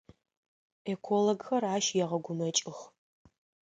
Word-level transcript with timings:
Экологхэр 0.91 1.63
ащ 1.75 1.85
егъэгумэкӏых. 2.03 2.79